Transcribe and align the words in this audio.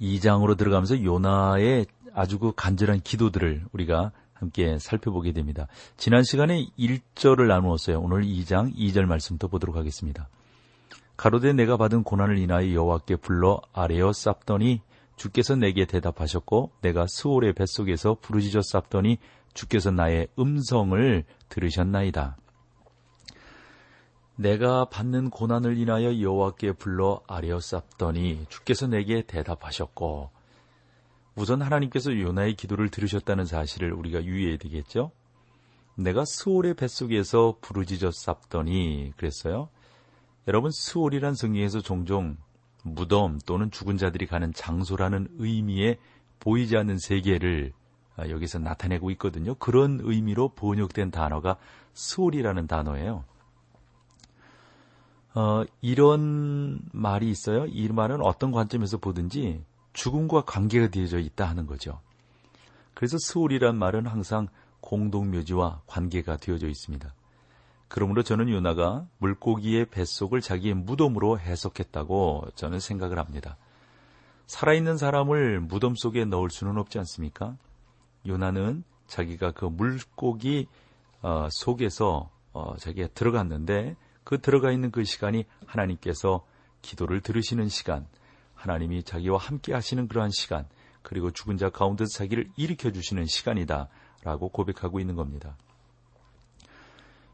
2장으로 0.00 0.56
들어가면서 0.56 1.02
요나의 1.02 1.86
아주 2.14 2.38
그 2.38 2.52
간절한 2.54 3.00
기도들을 3.00 3.64
우리가 3.72 4.12
함께 4.32 4.78
살펴보게 4.78 5.32
됩니다. 5.32 5.66
지난 5.96 6.22
시간에 6.22 6.66
1절을 6.78 7.46
나누었어요. 7.46 8.00
오늘 8.00 8.22
2장 8.22 8.74
2절 8.76 9.06
말씀부터 9.06 9.48
보도록 9.48 9.76
하겠습니다. 9.76 10.28
가로되 11.16 11.52
내가 11.54 11.76
받은 11.76 12.02
고난을 12.02 12.38
인하여 12.38 12.72
여호와께 12.72 13.16
불러 13.16 13.60
아뢰어 13.72 14.10
쌉더니 14.10 14.80
주께서 15.16 15.56
내게 15.56 15.86
대답하셨고 15.86 16.72
내가 16.82 17.06
스올의 17.08 17.54
뱃속에서 17.54 18.18
부르짖어 18.20 18.60
쌉더니 18.60 19.16
주께서 19.54 19.90
나의 19.90 20.28
음성을 20.38 21.24
들으셨나이다. 21.48 22.36
내가 24.36 24.84
받는 24.86 25.30
고난을 25.30 25.78
인하여 25.78 26.20
여호와께 26.20 26.72
불러 26.72 27.22
아뢰어 27.26 27.56
쌉더니 27.56 28.48
주께서 28.50 28.86
내게 28.86 29.22
대답하셨고 29.22 30.30
우선 31.34 31.62
하나님께서 31.62 32.18
요나의 32.18 32.54
기도를 32.54 32.90
들으셨다는 32.90 33.46
사실을 33.46 33.92
우리가 33.92 34.24
유의해야 34.24 34.58
되겠죠. 34.58 35.10
내가 35.94 36.24
스올의 36.26 36.74
뱃속에서 36.74 37.56
부르짖어 37.60 38.10
쌉더니 38.10 39.16
그랬어요. 39.16 39.68
여러분 40.48 40.70
스올이란 40.70 41.34
성경에서 41.34 41.80
종종 41.80 42.36
무덤 42.82 43.38
또는 43.46 43.70
죽은 43.70 43.96
자들이 43.96 44.26
가는 44.26 44.52
장소라는 44.52 45.28
의미의 45.38 45.98
보이지 46.40 46.76
않는 46.76 46.98
세계를 46.98 47.72
여기서 48.18 48.58
나타내고 48.58 49.10
있거든요. 49.12 49.54
그런 49.54 50.00
의미로 50.02 50.50
번역된 50.50 51.10
단어가 51.10 51.56
스올이라는 51.94 52.66
단어예요. 52.66 53.24
어, 55.36 55.64
이런 55.82 56.80
말이 56.92 57.30
있어요. 57.30 57.66
이 57.66 57.88
말은 57.88 58.22
어떤 58.22 58.52
관점에서 58.52 58.96
보든지 58.96 59.62
죽음과 59.92 60.46
관계가 60.46 60.88
되어져 60.88 61.18
있다 61.18 61.46
하는 61.46 61.66
거죠. 61.66 62.00
그래서 62.94 63.18
스올이란 63.18 63.76
말은 63.76 64.06
항상 64.06 64.48
공동묘지와 64.80 65.82
관계가 65.86 66.38
되어져 66.38 66.68
있습니다. 66.68 67.12
그러므로 67.88 68.22
저는 68.22 68.48
요나가 68.48 69.06
물고기의 69.18 69.84
뱃속을 69.90 70.40
자기의 70.40 70.72
무덤으로 70.72 71.38
해석했다고 71.38 72.48
저는 72.54 72.80
생각을 72.80 73.18
합니다. 73.18 73.58
살아있는 74.46 74.96
사람을 74.96 75.60
무덤 75.60 75.96
속에 75.96 76.24
넣을 76.24 76.48
수는 76.48 76.78
없지 76.78 76.98
않습니까? 77.00 77.58
요나는 78.26 78.84
자기가 79.06 79.50
그 79.50 79.66
물고기 79.66 80.66
어, 81.20 81.48
속에서 81.50 82.30
어, 82.54 82.74
자기가 82.78 83.08
들어갔는데 83.08 83.96
그 84.26 84.40
들어가 84.40 84.72
있는 84.72 84.90
그 84.90 85.04
시간이 85.04 85.44
하나님께서 85.66 86.44
기도를 86.82 87.20
들으시는 87.20 87.68
시간, 87.68 88.08
하나님이 88.56 89.04
자기와 89.04 89.38
함께 89.38 89.72
하시는 89.72 90.08
그러한 90.08 90.30
시간, 90.30 90.66
그리고 91.02 91.30
죽은 91.30 91.58
자 91.58 91.70
가운데서 91.70 92.18
자기를 92.18 92.50
일으켜 92.56 92.90
주시는 92.90 93.26
시간이다. 93.26 93.88
라고 94.24 94.48
고백하고 94.48 94.98
있는 94.98 95.14
겁니다. 95.14 95.56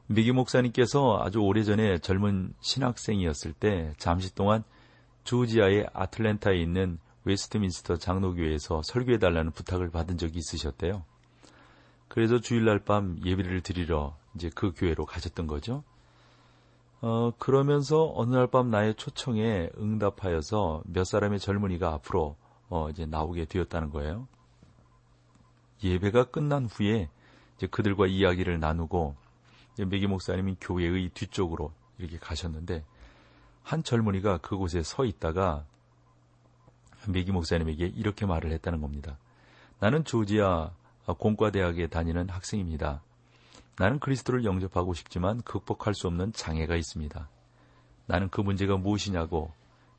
미기 0.07 0.33
목사님께서 0.33 1.23
아주 1.23 1.39
오래전에 1.39 1.97
젊은 2.01 2.53
신학생이었을 2.61 3.55
때 3.55 3.95
잠시 3.97 4.35
동안 4.35 4.63
조지아의 5.25 5.87
아틀랜타에 5.95 6.59
있는 6.59 6.99
웨스트민스터 7.25 7.97
장로교회에서 7.97 8.83
설교해달라는 8.85 9.53
부탁을 9.53 9.91
받은 9.91 10.19
적이 10.19 10.41
있으셨대요. 10.41 11.07
그래서 12.09 12.39
주일날 12.39 12.81
밤 12.81 13.19
예배를 13.25 13.63
드리러 13.63 14.15
이제 14.35 14.51
그 14.55 14.75
교회로 14.77 15.07
가셨던 15.07 15.47
거죠. 15.47 15.85
어, 17.03 17.33
그러면서 17.37 18.13
어느 18.15 18.35
날 18.35 18.47
밤 18.47 18.71
나의 18.71 18.95
초청에 18.95 19.71
응답하여서 19.77 20.85
몇 20.87 21.03
사람의 21.05 21.41
젊은이가 21.41 21.93
앞으로 21.95 22.37
어, 22.69 22.89
이제 22.91 23.07
나오게 23.07 23.47
되었다는 23.47 23.91
거예요. 23.91 24.29
예배가 25.83 26.31
끝난 26.31 26.67
후에 26.67 27.11
이제 27.57 27.67
그들과 27.67 28.07
이야기를 28.07 28.61
나누고 28.61 29.17
메기 29.89 30.07
목사님이 30.07 30.57
교회의 30.61 31.09
뒤쪽으로 31.09 31.73
이렇게 31.99 32.19
가셨는데 32.19 32.85
한 33.65 33.83
젊은이가 33.83 34.39
그곳에 34.39 34.85
서 34.85 35.05
있다가 35.05 35.65
메기 37.09 37.33
목사님에게 37.33 37.87
이렇게 37.87 38.27
말을 38.27 38.53
했다는 38.53 38.81
겁니다. 38.81 39.19
나는 39.81 40.05
조지아 40.05 40.71
공과대학에 41.19 41.89
다니는 41.89 42.29
학생입니다. 42.29 43.03
나는 43.79 43.99
그리스도를 43.99 44.45
영접하고 44.45 44.95
싶지만 44.95 45.41
극복할 45.43 45.95
수 45.95 46.07
없는 46.07 46.33
장애가 46.33 46.77
있습니다. 46.77 47.29
나는 48.07 48.29
그 48.29 48.41
문제가 48.41 48.77
무엇이냐고 48.77 49.53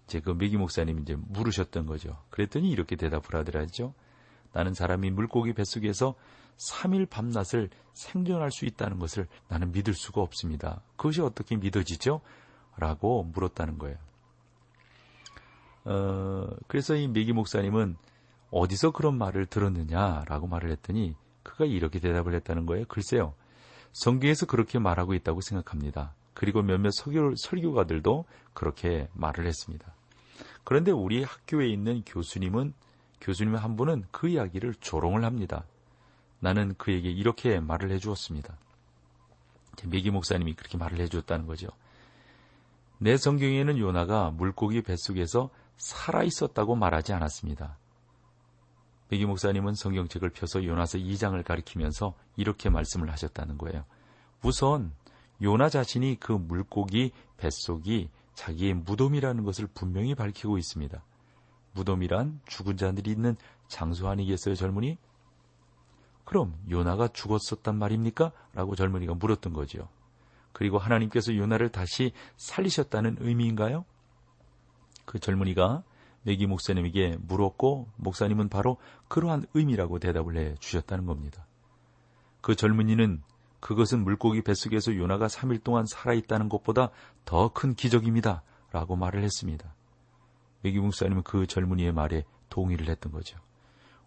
이제 0.06 0.20
그 0.20 0.32
메기 0.32 0.58
목사님이 0.58 1.02
이제 1.02 1.16
물으셨던 1.16 1.86
거죠. 1.86 2.18
그랬더니 2.30 2.70
이렇게 2.70 2.96
대답을 2.96 3.36
하더라죠. 3.40 3.94
나는 4.52 4.74
사람이 4.74 5.10
물고기 5.12 5.54
뱃속에서 5.54 6.16
3일 6.58 7.10
밤낮을 7.10 7.70
생존할 7.94 8.52
수 8.52 8.66
있다는 8.66 9.00
것을 9.00 9.28
나는 9.48 9.72
믿을 9.72 9.94
수가 9.94 10.22
없습니다. 10.22 10.82
그것이 10.96 11.22
어떻게 11.22 11.56
믿어지죠? 11.56 12.22
라고 12.78 13.24
물었다는 13.24 13.78
거예요. 13.78 13.98
어, 15.86 16.48
그래서 16.68 16.96
이 16.96 17.08
메기 17.08 17.34
목사님은 17.34 17.98
어디서 18.52 18.92
그런 18.92 19.18
말을 19.18 19.48
들었느냐라고 19.48 20.48
말을 20.48 20.72
했더니 20.72 21.16
그가 21.42 21.66
이렇게 21.66 22.00
대답을 22.00 22.36
했다는 22.36 22.66
거예요. 22.66 22.86
글쎄요. 22.88 23.34
성경에서 23.94 24.46
그렇게 24.46 24.80
말하고 24.80 25.14
있다고 25.14 25.42
생각합니다. 25.42 26.14
그리고 26.34 26.62
몇몇 26.62 26.92
설교, 26.92 27.36
설교가들도 27.36 28.26
그렇게 28.54 29.08
말을 29.14 29.46
했습니다. 29.46 29.94
그런데 30.64 30.92
우리 30.92 31.24
학교에 31.24 31.68
있는 31.68 32.04
교수님은 32.06 32.74
교수님 33.22 33.56
한 33.56 33.76
분은 33.76 34.06
그 34.12 34.28
이야기를 34.28 34.76
조롱을 34.76 35.24
합니다. 35.24 35.66
나는 36.40 36.76
그에게 36.78 37.10
이렇게 37.10 37.60
말을 37.60 37.92
해주었습니다. 37.92 38.58
메기 39.86 40.12
목사님이 40.12 40.54
그렇게 40.56 40.78
말을 40.78 41.00
해주었다는 41.00 41.48
거죠. 41.48 41.70
내 42.98 43.18
성경에는 43.18 43.78
요나가 43.78 44.30
물고기 44.32 44.82
뱃속에서 44.82 45.50
살아 45.78 46.24
있었다고 46.24 46.76
말하지 46.76 47.14
않았습니다. 47.14 47.78
메기 49.14 49.28
목사님은 49.28 49.76
성경책을 49.76 50.32
펴서 50.32 50.66
요나서 50.66 50.98
2장을 50.98 51.44
가리키면서 51.44 52.16
이렇게 52.36 52.72
말씀을 52.72 53.12
하셨다는 53.12 53.60
거예요. 53.60 53.86
우선 54.42 54.92
요나 55.40 55.70
자신이 55.70 56.18
그 56.20 56.32
물고기 56.32 57.12
뱃속이 57.38 58.10
자기의 58.34 58.74
무덤이라는 58.74 59.44
것을 59.44 59.68
분명히 59.72 60.16
밝히고 60.16 60.58
있습니다. 60.58 61.04
무덤이란 61.74 62.42
죽은 62.48 62.76
자들이 62.76 63.12
있는 63.12 63.36
장소 63.68 64.08
아니겠어요, 64.08 64.56
젊은이? 64.56 64.98
그럼 66.26 66.56
요나가 66.72 67.08
죽었었단 67.08 67.78
말입니까? 67.78 68.32
라고 68.54 68.76
젊은이가 68.76 69.14
물었던 69.14 69.54
거지요. 69.54 69.90
그리고 70.54 70.80
하나님께서 70.80 71.36
요나를 71.36 71.70
다시 71.70 72.14
살리셨다는 72.38 73.18
의미인가요? 73.20 73.86
그 75.06 75.20
젊은이가 75.20 75.84
메기 76.24 76.48
목사님에게 76.48 77.18
물었고 77.22 77.90
목사님은 77.98 78.50
바로 78.50 78.78
그러한 79.08 79.46
의미라고 79.54 80.00
대답을 80.00 80.38
해 80.38 80.56
주셨다는 80.60 81.06
겁니다. 81.06 81.46
그 82.42 82.56
젊은이는 82.56 83.22
그것은 83.60 84.04
물고기 84.04 84.42
뱃속에서 84.42 84.96
요나가 84.96 85.28
3일 85.28 85.64
동안 85.64 85.86
살아있다는 85.86 86.50
것보다 86.50 86.90
더 87.24 87.50
큰 87.50 87.76
기적입니다. 87.76 88.44
라고 88.72 88.96
말을 88.96 89.24
했습니다. 89.24 89.74
메기 90.62 90.80
목사님은 90.80 91.24
그 91.24 91.46
젊은이의 91.46 91.94
말에 91.94 92.26
동의를 92.50 92.90
했던 92.90 93.12
거죠. 93.12 93.38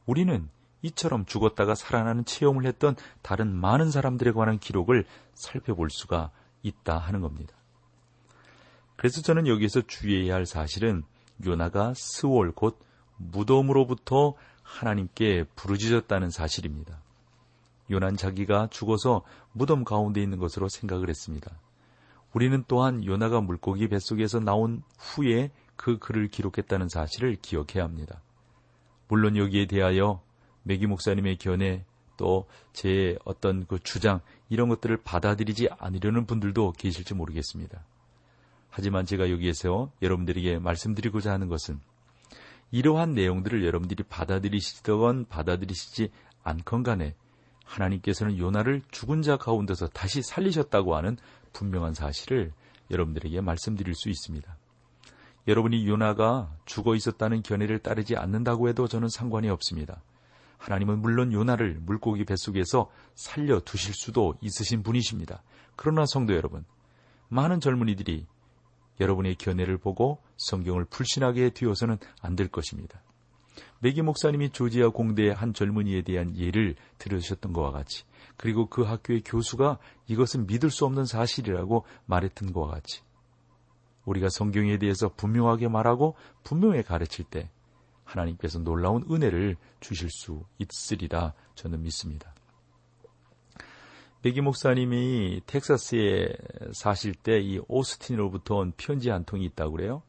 우리는 0.06 0.48
이처럼 0.82 1.24
죽었다가 1.24 1.74
살아나는 1.74 2.24
체험을 2.24 2.66
했던 2.66 2.96
다른 3.22 3.54
많은 3.54 3.90
사람들에 3.90 4.32
관한 4.32 4.58
기록을 4.58 5.04
살펴볼 5.34 5.90
수가 5.90 6.30
있다 6.62 6.98
하는 6.98 7.20
겁니다. 7.20 7.54
그래서 8.96 9.22
저는 9.22 9.46
여기에서 9.46 9.82
주의해야 9.82 10.34
할 10.34 10.46
사실은 10.46 11.04
요나가 11.44 11.92
스월 11.94 12.52
곧 12.52 12.78
무덤으로부터 13.16 14.34
하나님께 14.62 15.44
부르짖었다는 15.54 16.30
사실입니다. 16.30 17.00
요난 17.90 18.16
자기가 18.16 18.68
죽어서 18.70 19.22
무덤 19.52 19.84
가운데 19.84 20.22
있는 20.22 20.38
것으로 20.38 20.68
생각을 20.68 21.08
했습니다. 21.08 21.50
우리는 22.32 22.64
또한 22.66 23.04
요나가 23.04 23.40
물고기 23.40 23.88
뱃속에서 23.88 24.40
나온 24.40 24.82
후에 24.98 25.50
그 25.76 25.98
글을 25.98 26.28
기록했다는 26.28 26.88
사실을 26.88 27.36
기억해야 27.40 27.84
합니다. 27.84 28.20
물론 29.08 29.36
여기에 29.36 29.66
대하여 29.66 30.20
메기 30.62 30.86
목사님의 30.86 31.36
견해 31.36 31.84
또 32.16 32.46
제 32.76 33.16
어떤 33.24 33.66
그 33.66 33.78
주장 33.82 34.20
이런 34.50 34.68
것들을 34.68 34.98
받아들이지 34.98 35.70
않으려는 35.78 36.26
분들도 36.26 36.72
계실지 36.72 37.14
모르겠습니다. 37.14 37.82
하지만 38.76 39.06
제가 39.06 39.30
여기에서 39.30 39.90
여러분들에게 40.02 40.58
말씀드리고자 40.58 41.32
하는 41.32 41.48
것은 41.48 41.80
이러한 42.72 43.14
내용들을 43.14 43.64
여러분들이 43.64 44.02
받아들이시던 44.02 45.28
받아들이시지 45.30 46.10
않건 46.42 46.82
간에 46.82 47.14
하나님께서는 47.64 48.36
요나를 48.36 48.82
죽은 48.90 49.22
자 49.22 49.38
가운데서 49.38 49.88
다시 49.88 50.20
살리셨다고 50.20 50.94
하는 50.94 51.16
분명한 51.54 51.94
사실을 51.94 52.52
여러분들에게 52.90 53.40
말씀드릴 53.40 53.94
수 53.94 54.10
있습니다. 54.10 54.54
여러분이 55.48 55.88
요나가 55.88 56.54
죽어 56.66 56.94
있었다는 56.94 57.42
견해를 57.44 57.78
따르지 57.78 58.14
않는다고 58.14 58.68
해도 58.68 58.86
저는 58.86 59.08
상관이 59.08 59.48
없습니다. 59.48 60.02
하나님은 60.58 61.00
물론 61.00 61.32
요나를 61.32 61.78
물고기 61.80 62.26
뱃속에서 62.26 62.90
살려 63.14 63.58
두실 63.58 63.94
수도 63.94 64.34
있으신 64.42 64.82
분이십니다. 64.82 65.42
그러나 65.76 66.04
성도 66.04 66.34
여러분, 66.34 66.66
많은 67.30 67.60
젊은이들이 67.60 68.26
여러분의 69.00 69.36
견해를 69.36 69.78
보고 69.78 70.18
성경을 70.36 70.86
불신하게 70.86 71.50
되어서는 71.50 71.98
안 72.20 72.36
될 72.36 72.48
것입니다. 72.48 73.02
메기 73.80 74.02
목사님이 74.02 74.50
조지아 74.50 74.90
공대의 74.90 75.34
한 75.34 75.52
젊은이에 75.52 76.02
대한 76.02 76.36
예를 76.36 76.76
들으셨던 76.98 77.52
것과 77.52 77.72
같이 77.72 78.04
그리고 78.36 78.68
그 78.68 78.82
학교의 78.82 79.22
교수가 79.24 79.78
이것은 80.08 80.46
믿을 80.46 80.70
수 80.70 80.84
없는 80.84 81.04
사실이라고 81.04 81.84
말했던 82.06 82.52
것과 82.52 82.74
같이 82.74 83.02
우리가 84.04 84.28
성경에 84.28 84.78
대해서 84.78 85.08
분명하게 85.08 85.68
말하고 85.68 86.16
분명히 86.42 86.82
가르칠 86.82 87.24
때 87.24 87.50
하나님께서 88.04 88.60
놀라운 88.60 89.04
은혜를 89.10 89.56
주실 89.80 90.10
수 90.10 90.44
있으리라 90.58 91.34
저는 91.54 91.82
믿습니다. 91.82 92.35
백기 94.26 94.40
목사님이 94.40 95.42
텍사스에 95.46 96.26
사실 96.72 97.14
때 97.14 97.40
이 97.40 97.60
오스틴으로부터 97.68 98.56
온 98.56 98.72
편지 98.76 99.08
한 99.08 99.22
통이 99.22 99.44
있다고 99.44 99.76
그래요. 99.76 100.02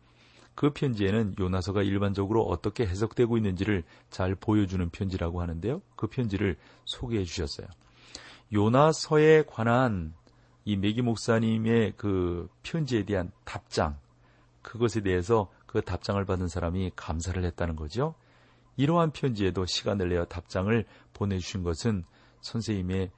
그 0.55 0.73
편지에는 0.73 1.35
요나서가 1.39 1.83
일반적으로 1.83 2.41
어떻게 2.41 2.87
해석되고 2.87 3.37
있는지를 3.37 3.83
잘 4.09 4.33
보여주는 4.33 4.89
편지라고 4.89 5.39
하는데요. 5.39 5.83
그 5.95 6.07
편지를 6.07 6.57
소개해 6.85 7.25
주셨어요. 7.25 7.67
요나서에 8.51 9.43
관한 9.43 10.15
이 10.65 10.77
메기 10.77 11.03
목사님의 11.03 11.93
그 11.95 12.49
편지에 12.63 13.03
대한 13.05 13.31
답장, 13.45 13.99
그것에 14.63 15.01
대해서 15.01 15.51
그 15.67 15.83
답장을 15.83 16.25
받은 16.25 16.47
사람이 16.47 16.93
감사를 16.95 17.45
했다는 17.45 17.75
거죠. 17.75 18.15
이러한 18.77 19.11
편지에도 19.11 19.67
시간을 19.67 20.09
내어 20.09 20.25
답장을 20.25 20.85
보내주신 21.13 21.61
것은 21.61 22.03
선생님의 22.41 23.11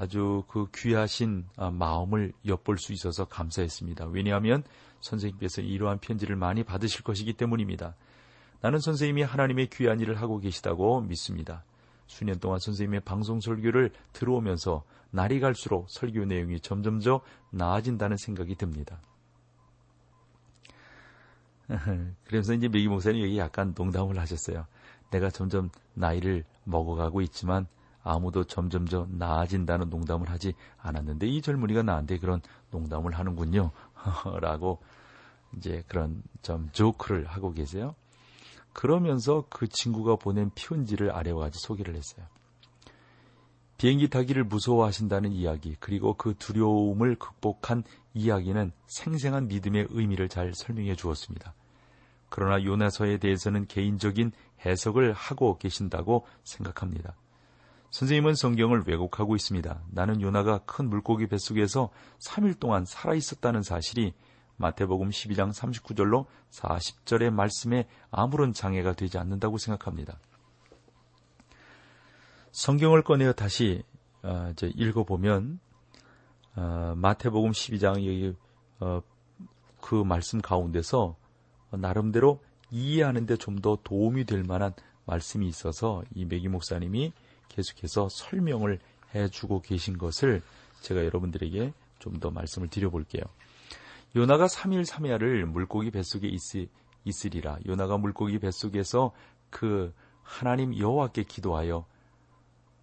아주 0.00 0.44
그 0.48 0.66
귀하신 0.74 1.44
아, 1.56 1.70
마음을 1.70 2.32
엿볼 2.46 2.78
수 2.78 2.94
있어서 2.94 3.26
감사했습니다. 3.26 4.06
왜냐하면 4.06 4.62
선생님께서 5.00 5.60
이러한 5.60 5.98
편지를 5.98 6.36
많이 6.36 6.64
받으실 6.64 7.02
것이기 7.02 7.34
때문입니다. 7.34 7.94
나는 8.62 8.78
선생님이 8.78 9.24
하나님의 9.24 9.68
귀한 9.68 10.00
일을 10.00 10.18
하고 10.18 10.38
계시다고 10.38 11.02
믿습니다. 11.02 11.64
수년 12.06 12.38
동안 12.38 12.58
선생님의 12.60 13.00
방송 13.00 13.40
설교를 13.40 13.90
들어오면서 14.14 14.84
날이 15.10 15.38
갈수록 15.38 15.90
설교 15.90 16.24
내용이 16.24 16.60
점점 16.60 16.98
더 17.00 17.20
나아진다는 17.50 18.16
생각이 18.16 18.54
듭니다. 18.54 19.02
그래서 22.24 22.54
이제 22.54 22.68
메기 22.68 22.88
목사님 22.88 23.22
여기 23.22 23.36
약간 23.36 23.74
농담을 23.76 24.18
하셨어요. 24.18 24.66
내가 25.10 25.28
점점 25.28 25.68
나이를 25.92 26.44
먹어가고 26.64 27.20
있지만 27.20 27.66
아무도 28.02 28.44
점점 28.44 28.86
더 28.86 29.06
나아진다는 29.10 29.90
농담을 29.90 30.30
하지 30.30 30.54
않았는데 30.78 31.26
이 31.26 31.42
젊은이가 31.42 31.82
나한테 31.82 32.18
그런 32.18 32.40
농담을 32.70 33.12
하는군요. 33.12 33.70
라고 34.40 34.78
이제 35.56 35.82
그런 35.88 36.22
좀 36.42 36.70
조크를 36.72 37.26
하고 37.26 37.52
계세요. 37.52 37.94
그러면서 38.72 39.44
그 39.50 39.68
친구가 39.68 40.16
보낸 40.16 40.50
편지를 40.54 41.10
아래와 41.10 41.40
같이 41.40 41.58
소개를 41.58 41.96
했어요. 41.96 42.26
비행기 43.78 44.08
타기를 44.08 44.44
무서워하신다는 44.44 45.32
이야기, 45.32 45.74
그리고 45.80 46.12
그 46.12 46.34
두려움을 46.38 47.16
극복한 47.16 47.82
이야기는 48.12 48.72
생생한 48.86 49.48
믿음의 49.48 49.86
의미를 49.90 50.28
잘 50.28 50.52
설명해 50.54 50.96
주었습니다. 50.96 51.54
그러나 52.28 52.62
요나서에 52.62 53.16
대해서는 53.16 53.66
개인적인 53.66 54.32
해석을 54.64 55.14
하고 55.14 55.56
계신다고 55.56 56.26
생각합니다. 56.44 57.16
선생님은 57.90 58.34
성경을 58.34 58.84
왜곡하고 58.86 59.34
있습니다. 59.36 59.82
나는 59.90 60.20
요나가 60.20 60.58
큰 60.58 60.88
물고기 60.88 61.26
뱃속에서 61.26 61.90
3일 62.20 62.58
동안 62.60 62.84
살아 62.84 63.14
있었다는 63.14 63.62
사실이 63.62 64.14
마태복음 64.56 65.08
12장 65.08 65.52
39절로 65.52 66.26
40절의 66.50 67.30
말씀에 67.30 67.88
아무런 68.10 68.52
장애가 68.52 68.92
되지 68.92 69.18
않는다고 69.18 69.58
생각합니다. 69.58 70.18
성경을 72.52 73.02
꺼내어 73.02 73.32
다시 73.32 73.82
어, 74.22 74.52
읽어보면 74.62 75.60
어, 76.56 76.94
마태복음 76.96 77.52
12장 77.52 77.96
여기 77.96 78.34
어, 78.80 79.00
그 79.80 79.94
말씀 79.94 80.40
가운데서 80.40 81.16
나름대로 81.70 82.40
이해하는데 82.70 83.36
좀 83.36 83.60
더 83.60 83.78
도움이 83.82 84.24
될 84.24 84.44
만한 84.44 84.72
말씀이 85.06 85.46
있어서 85.48 86.02
이 86.14 86.24
메기 86.24 86.48
목사님이 86.48 87.12
계속해서 87.50 88.08
설명을 88.08 88.78
해주고 89.14 89.60
계신 89.62 89.98
것을 89.98 90.42
제가 90.80 91.04
여러분들에게 91.04 91.72
좀 92.00 92.18
더 92.18 92.30
말씀을 92.30 92.68
드려볼게요. 92.68 93.22
요나가 94.16 94.46
3일 94.46 94.84
3야를 94.84 95.44
물고기 95.44 95.90
뱃속에 95.90 96.26
있으, 96.26 96.66
있으 97.04 97.28
리라. 97.28 97.58
요나가 97.66 97.98
물고기 97.98 98.38
뱃속에서 98.38 99.12
그 99.50 99.92
하나님 100.22 100.76
여호와께 100.76 101.24
기도하여 101.24 101.84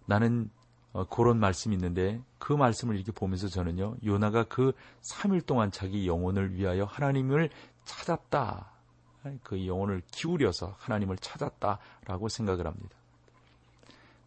나는 0.06 0.50
어, 0.92 1.04
그런 1.04 1.38
말씀이 1.38 1.74
있는데 1.74 2.22
그 2.38 2.52
말씀을 2.52 2.94
이렇게 2.96 3.12
보면서 3.12 3.48
저는요. 3.48 3.96
요나가 4.04 4.44
그 4.44 4.72
3일 5.02 5.44
동안 5.44 5.70
자기 5.70 6.06
영혼을 6.06 6.54
위하여 6.54 6.84
하나님을 6.84 7.50
찾았다. 7.84 8.72
그 9.42 9.66
영혼을 9.66 10.00
기울여서 10.12 10.76
하나님을 10.78 11.18
찾았다라고 11.18 12.28
생각을 12.28 12.66
합니다. 12.66 12.97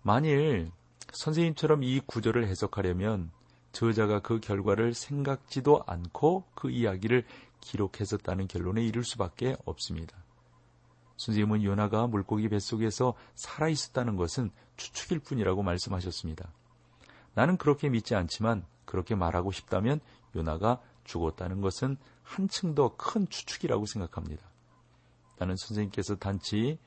만일 0.04 0.72
선생님처럼 1.14 1.84
이 1.84 2.00
구절을 2.00 2.48
해석하려면 2.48 3.32
저자가 3.72 4.20
그 4.20 4.40
결과를 4.40 4.94
생각지도 4.94 5.84
않고 5.86 6.46
그 6.56 6.70
이야기를 6.70 7.26
기록했었다는 7.62 8.48
결론에 8.48 8.84
이를 8.84 9.04
수밖에 9.04 9.56
없습니다. 9.66 10.18
선생님은 11.18 11.64
요나가 11.64 12.08
물고기 12.08 12.50
뱃속에서 12.50 13.14
살아있었다는 13.36 14.16
것은 14.16 14.50
추측일 14.76 15.20
뿐이라고 15.20 15.62
말씀하셨습니다. 15.62 16.52
나는 17.36 17.58
그렇게 17.58 17.90
믿지 17.90 18.16
않지만 18.16 18.66
그렇게 18.86 19.14
말하고 19.16 19.52
싶다면 19.52 20.00
요나가 20.36 20.82
죽었다는 21.04 21.62
것은 21.62 21.98
한층 22.24 22.74
더 22.74 22.96
큰 22.98 23.28
추측이라고 23.30 23.86
생각합니다. 23.86 24.50
나는 25.38 25.56
선생님께서 25.58 26.16
단지 26.16 26.80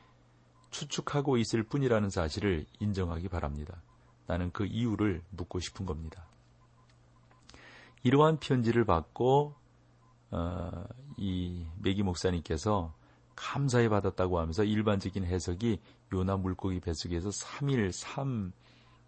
추측하고 0.75 1.37
있을 1.37 1.63
뿐이라는 1.63 2.11
사실을 2.11 2.67
인정하기 2.81 3.29
바랍니다. 3.29 3.81
나는 4.27 4.51
그 4.51 4.67
이유를 4.67 5.23
묻고 5.31 5.61
싶은 5.61 5.87
겁니다. 5.87 6.27
이러한 8.03 8.39
편지를 8.41 8.85
받고 8.85 9.55
어, 10.33 10.85
이 11.17 11.65
메기 11.81 12.03
목사님께서 12.03 12.93
감사해 13.37 13.89
받았다고 13.89 14.41
하면서 14.41 14.65
일반적인 14.65 15.25
해석이 15.25 15.81
요나 16.13 16.39
물고기 16.39 16.81
뱃속에서 16.81 17.29
3일 17.29 17.93
3 17.93 18.53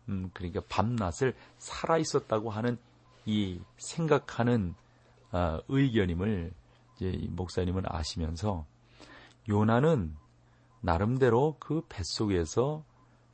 음, 0.09 0.31
그러니까 0.33 0.61
밤낮을 0.69 1.35
살아 1.59 1.99
있었다고 1.99 2.51
하는 2.51 2.79
이 3.25 3.61
생각하는 3.79 4.77
어, 5.33 5.59
의견임을 5.67 6.53
이제 6.95 7.27
목사님은 7.31 7.83
아시면서 7.87 8.65
요나는 9.49 10.15
나름대로 10.81 11.57
그 11.59 11.83
뱃속에서 11.89 12.85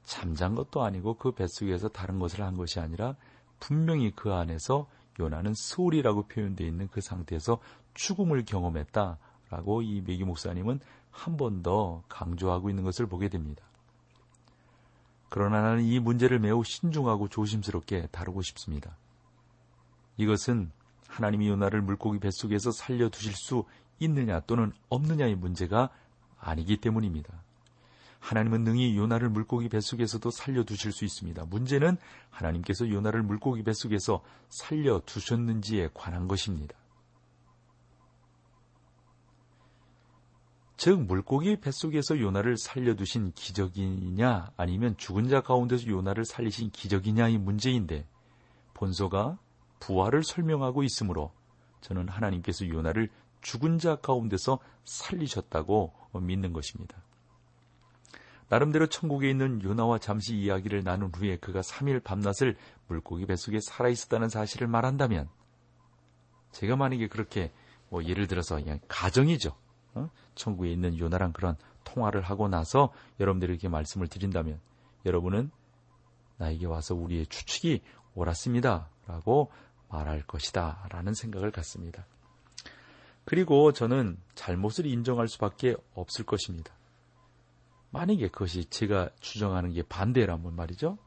잠잔 0.05 0.55
것도 0.55 0.83
아니고 0.83 1.15
그 1.15 1.33
뱃속에서 1.33 1.89
다른 1.89 2.19
것을 2.19 2.43
한 2.43 2.57
것이 2.57 2.81
아니라 2.81 3.15
분명히 3.61 4.11
그 4.11 4.33
안에서 4.33 4.89
요나는 5.21 5.55
소울이라고 5.55 6.27
표현되어 6.27 6.67
있는 6.67 6.89
그 6.89 7.01
상태에서 7.01 7.59
죽음을 7.95 8.45
경험했다라고 8.45 9.83
이 9.83 10.03
메기 10.03 10.25
목사님은 10.25 10.81
한 11.13 11.37
번 11.37 11.63
더 11.63 12.03
강조하고 12.09 12.71
있는 12.71 12.83
것을 12.83 13.07
보게 13.07 13.29
됩니다. 13.29 13.63
그러나 15.29 15.61
나는 15.61 15.85
이 15.85 16.01
문제를 16.01 16.41
매우 16.41 16.65
신중하고 16.65 17.29
조심스럽게 17.29 18.09
다루고 18.11 18.43
싶습니다. 18.43 18.97
이것은 20.17 20.73
하나님이 21.09 21.49
요나를 21.49 21.83
물고기 21.83 22.19
뱃속에서 22.19 22.73
살려두실 22.73 23.35
수 23.35 23.65
있느냐 24.01 24.41
또는 24.41 24.73
없느냐의 24.89 25.37
문제가 25.37 25.91
아니기 26.43 26.77
때문입니다. 26.77 27.43
하나님은 28.19 28.63
능히 28.63 28.97
요나를 28.97 29.31
물고기 29.31 29.69
뱃속에서도 29.69 30.31
살려두실 30.31 30.93
수 30.93 31.05
있습니다. 31.05 31.45
문제는 31.47 31.97
하나님께서 32.31 32.89
요나를 32.89 33.23
물고기 33.23 33.63
뱃속에서 33.63 34.23
살려두셨는지에 34.49 35.91
관한 35.95 36.29
것입니다. 36.29 36.77
즉 40.77 41.01
물고기 41.05 41.57
뱃속에서 41.61 42.19
요나를 42.19 42.57
살려두신 42.57 43.33
기적이냐 43.35 44.53
아니면 44.57 44.97
죽은 44.97 45.29
자 45.29 45.41
가운데서 45.41 45.87
요나를 45.87 46.25
살리신 46.25 46.71
기적이냐의 46.71 47.39
문제인데 47.39 48.07
본서가 48.75 49.39
부활을 49.79 50.25
설명하고 50.25 50.83
있으므로 50.83 51.33
저는 51.83 52.09
하나님께서 52.09 52.69
요나를 52.69 53.11
죽은 53.43 53.79
자 53.79 53.97
가운데서 53.97 54.59
살리셨다고 54.85 56.02
믿는 56.21 56.53
것입니다. 56.53 57.03
나름대로 58.49 58.87
천국에 58.87 59.31
있는 59.31 59.63
요나와 59.63 59.99
잠시 59.99 60.37
이야기를 60.37 60.85
나눈 60.85 61.11
후에 61.15 61.37
그가 61.37 61.61
3일 61.61 62.05
밤낮을 62.05 62.57
물고기 62.87 63.25
뱃속에 63.25 63.61
살아있었다는 63.61 64.29
사실을 64.29 64.67
말한다면 64.67 65.29
제가 66.51 66.77
만약에 66.77 67.09
그렇게 67.09 67.51
뭐 67.89 68.05
예를 68.05 68.27
들어서 68.27 68.57
그냥 68.57 68.79
가정이죠. 68.89 69.57
어? 69.95 70.11
천국에 70.35 70.71
있는 70.71 70.99
요나랑 70.99 71.33
그런 71.33 71.57
통화를 71.85 72.23
하고 72.23 72.49
나서 72.49 72.93
여러분들에게 73.21 73.69
말씀을 73.69 74.09
드린다면 74.09 74.61
여러분은 75.07 75.51
나에게 76.39 76.67
와서 76.67 76.95
우리의 76.95 77.27
추측이 77.27 77.83
옳았습니다. 78.15 78.89
라고 79.07 79.51
말할 79.89 80.23
것이다. 80.23 80.87
라는 80.91 81.15
생각을 81.15 81.51
갖습니다. 81.51 82.07
그리고 83.33 83.73
저는 83.73 84.19
잘못을 84.35 84.85
인정할 84.85 85.27
수밖에 85.27 85.75
없을 85.95 86.27
것입니다. 86.27 86.75
만약에 87.89 88.29
그것이 88.29 88.67
제가 88.67 89.09
주장하는 89.21 89.73
게 89.73 89.83
반대라면 89.83 90.55
말이죠. 90.55 90.99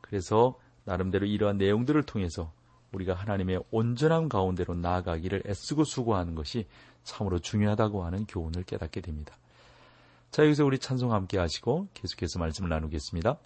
그래서 0.00 0.56
나름대로 0.84 1.26
이러한 1.26 1.58
내용들을 1.58 2.00
통해서 2.04 2.52
우리가 2.92 3.14
하나님의 3.14 3.64
온전한 3.72 4.28
가운데로 4.28 4.76
나아가기를 4.76 5.42
애쓰고 5.44 5.82
수고하는 5.82 6.36
것이 6.36 6.68
참으로 7.02 7.40
중요하다고 7.40 8.04
하는 8.04 8.24
교훈을 8.24 8.62
깨닫게 8.62 9.00
됩니다. 9.00 9.36
자, 10.30 10.44
여기서 10.44 10.64
우리 10.64 10.78
찬송 10.78 11.12
함께 11.12 11.36
하시고 11.36 11.88
계속해서 11.94 12.38
말씀을 12.38 12.70
나누겠습니다. 12.70 13.38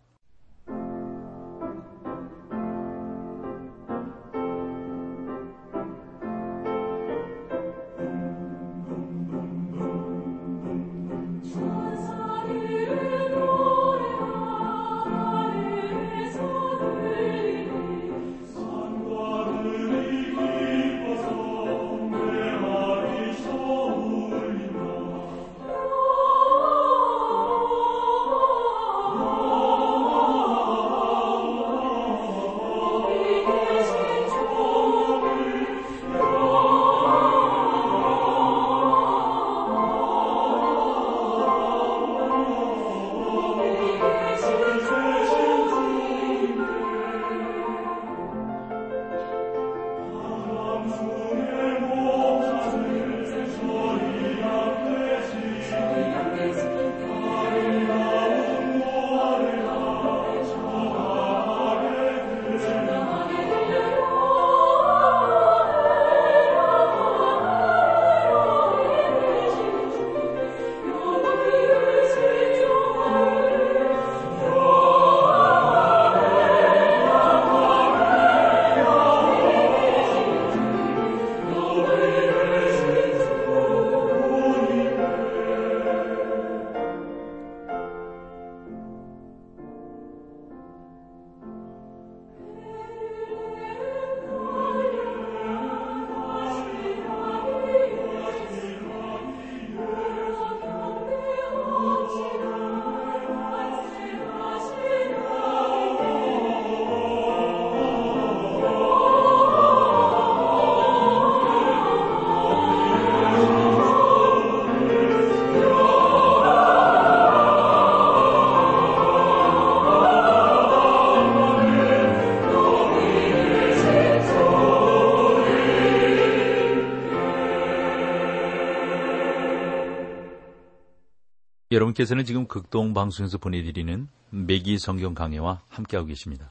여러분께서는 131.92 132.24
지금 132.24 132.46
극동 132.46 132.94
방송에서 132.94 133.38
보내드리는 133.38 134.08
매기 134.30 134.78
성경 134.78 135.14
강해와 135.14 135.62
함께하고 135.68 136.08
계십니다. 136.08 136.50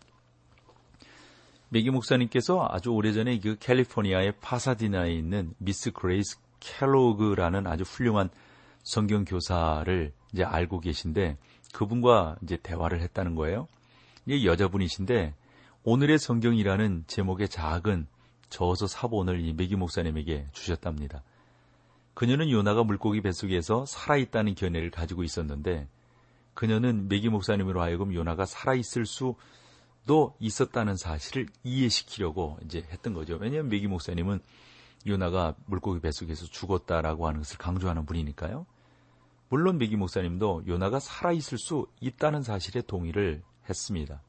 매기 1.70 1.90
목사님께서 1.90 2.68
아주 2.70 2.92
오래전에 2.92 3.40
그 3.40 3.58
캘리포니아의 3.60 4.34
파사디나에 4.42 5.14
있는 5.14 5.54
미스 5.58 5.92
그레이스 5.92 6.38
캘로그라는 6.60 7.68
아주 7.68 7.84
훌륭한 7.84 8.30
성경 8.84 9.26
교사를 9.26 10.14
이제 10.34 10.44
알고 10.44 10.80
계신데 10.80 11.38
그분과 11.74 12.38
이제 12.44 12.58
대화를 12.58 13.02
했다는 13.02 13.36
거예요. 13.36 13.68
이 14.26 14.46
여자분이신데 14.46 15.34
오늘의 15.84 16.20
성경이라는 16.20 17.06
제목의 17.08 17.50
작은 17.50 18.08
저서 18.50 18.88
사본을 18.88 19.42
이 19.42 19.54
매기 19.54 19.76
목사님에게 19.76 20.48
주셨답니다. 20.52 21.24
그녀는 22.13 22.50
요나가 22.50 22.84
물고기 22.84 23.22
뱃속에서 23.22 23.86
살아있다는 23.86 24.56
견해를 24.56 24.91
가지고 24.91 25.24
있었는데 25.24 25.88
그녀는 26.53 27.08
메기 27.08 27.30
목사님으로 27.30 27.82
하여금 27.82 28.13
요나가 28.13 28.46
살아있을 28.46 29.06
수도 29.06 30.36
있었다는 30.39 30.98
사실을 30.98 31.48
이해시키려고 31.63 32.58
이제 32.65 32.86
했던 32.91 33.13
거죠. 33.13 33.38
왜냐하면 33.39 33.70
메기 33.70 33.88
목사님은 33.88 34.41
요나가 35.08 35.56
물고기 35.65 36.00
뱃속에서 36.00 36.46
죽었다라고 36.46 37.27
하는 37.27 37.39
것을 37.39 37.58
강조하는 37.58 38.06
분이니까요. 38.06 38.65
물론 39.50 39.77
메기 39.77 39.96
목사님도 39.96 40.63
요나가 40.68 41.00
살아있을 41.00 41.58
수 41.58 41.88
있다는 42.00 42.44
사실에 42.44 42.82
동의를 42.82 43.41
했습니다. 43.68 44.22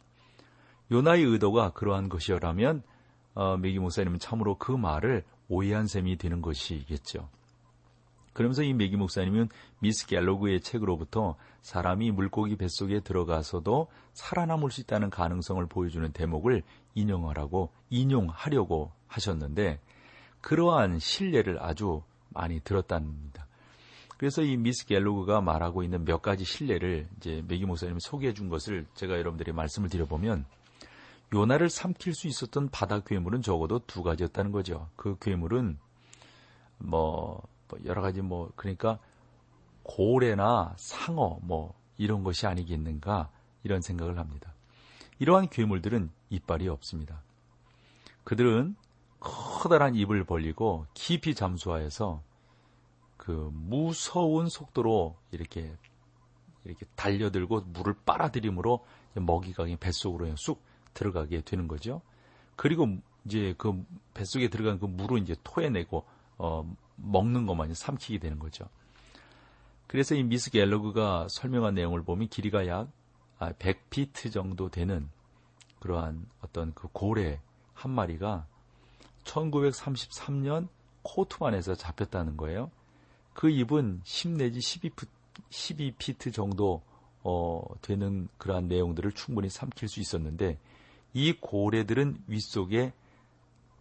요나의 0.90 1.24
의도가 1.24 1.72
그러한 1.72 2.08
것이라면 2.08 2.82
어, 3.34 3.56
메기 3.56 3.78
목사님은 3.78 4.18
참으로 4.18 4.58
그 4.58 4.72
말을 4.72 5.24
오해한 5.48 5.86
셈이 5.86 6.16
되는 6.16 6.42
것이겠죠. 6.42 7.28
그러면서 8.32 8.62
이 8.62 8.72
메기 8.72 8.96
목사님은 8.96 9.48
미스 9.80 10.06
갤로그의 10.06 10.60
책으로부터 10.60 11.36
사람이 11.60 12.10
물고기 12.12 12.56
뱃속에 12.56 13.00
들어가서도 13.00 13.88
살아남을 14.12 14.70
수 14.70 14.80
있다는 14.80 15.10
가능성을 15.10 15.64
보여주는 15.66 16.10
대목을 16.12 16.62
인용하라고 16.94 17.70
인용하려고 17.90 18.92
하셨는데 19.06 19.80
그러한 20.40 20.98
신뢰를 20.98 21.62
아주 21.62 22.02
많이 22.30 22.60
들었답니다. 22.60 23.46
그래서 24.16 24.42
이 24.42 24.56
미스 24.56 24.86
갤로그가 24.86 25.40
말하고 25.40 25.82
있는 25.82 26.04
몇 26.04 26.22
가지 26.22 26.44
신뢰를 26.44 27.08
이제 27.16 27.42
메기 27.48 27.66
목사님이 27.66 27.98
소개해 28.00 28.34
준 28.34 28.48
것을 28.48 28.86
제가 28.94 29.14
여러분들이 29.18 29.52
말씀을 29.52 29.88
드려보면 29.88 30.44
요나를 31.34 31.70
삼킬 31.70 32.14
수 32.14 32.28
있었던 32.28 32.68
바다 32.68 33.00
괴물은 33.00 33.42
적어도 33.42 33.80
두 33.80 34.02
가지였다는 34.02 34.52
거죠. 34.52 34.88
그 34.96 35.16
괴물은 35.20 35.78
뭐, 36.78 37.42
뭐 37.72 37.78
여러 37.86 38.02
가지 38.02 38.20
뭐 38.20 38.52
그러니까 38.54 38.98
고래나 39.82 40.74
상어 40.76 41.38
뭐 41.42 41.74
이런 41.96 42.22
것이 42.22 42.46
아니겠는가 42.46 43.30
이런 43.64 43.80
생각을 43.80 44.18
합니다. 44.18 44.52
이러한 45.18 45.48
괴물들은 45.48 46.10
이빨이 46.30 46.68
없습니다. 46.68 47.22
그들은 48.24 48.76
커다란 49.20 49.94
입을 49.94 50.24
벌리고 50.24 50.86
깊이 50.94 51.34
잠수하여서 51.34 52.22
그 53.16 53.50
무서운 53.52 54.48
속도로 54.48 55.16
이렇게 55.30 55.74
이렇게 56.64 56.86
달려들고 56.94 57.62
물을 57.62 57.94
빨아들임으로 58.04 58.84
먹이가 59.14 59.66
뱃속으로 59.80 60.34
쑥 60.36 60.62
들어가게 60.94 61.40
되는 61.42 61.68
거죠. 61.68 62.02
그리고 62.56 62.98
이제 63.24 63.54
그 63.56 63.84
뱃속에 64.14 64.48
들어간 64.48 64.78
그 64.78 64.86
물을 64.86 65.18
이제 65.18 65.34
토해내고 65.42 66.04
어, 66.38 66.76
먹는 67.02 67.46
것만 67.46 67.74
삼키게 67.74 68.18
되는 68.18 68.38
거죠. 68.38 68.68
그래서 69.86 70.14
이 70.14 70.22
미스 70.22 70.50
갤러그가 70.50 71.26
설명한 71.28 71.74
내용을 71.74 72.02
보면 72.02 72.28
길이가 72.28 72.66
약 72.66 72.88
100피트 73.38 74.28
아, 74.28 74.30
정도 74.30 74.70
되는 74.70 75.10
그러한 75.80 76.26
어떤 76.40 76.72
그 76.74 76.88
고래 76.92 77.40
한 77.74 77.90
마리가 77.90 78.46
1933년 79.24 80.68
코트만에서 81.02 81.74
잡혔다는 81.74 82.36
거예요. 82.36 82.70
그 83.34 83.50
입은 83.50 84.00
10 84.04 84.30
내지 84.30 84.60
12피트, 84.60 85.08
12피트 85.50 86.32
정도 86.32 86.82
어, 87.24 87.62
되는 87.82 88.28
그러한 88.38 88.68
내용들을 88.68 89.12
충분히 89.12 89.48
삼킬 89.48 89.88
수 89.88 90.00
있었는데 90.00 90.58
이 91.12 91.32
고래들은 91.40 92.24
윗속에 92.26 92.92